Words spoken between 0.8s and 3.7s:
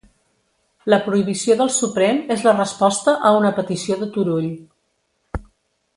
La prohibició del Suprem és la resposta a una